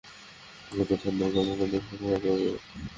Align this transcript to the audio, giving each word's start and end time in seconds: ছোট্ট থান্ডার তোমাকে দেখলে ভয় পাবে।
ছোট্ট 0.67 0.91
থান্ডার 1.01 1.29
তোমাকে 1.35 1.65
দেখলে 1.73 1.95
ভয় 2.01 2.19
পাবে। 2.23 2.49